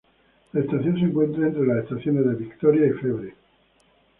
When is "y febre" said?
2.87-3.35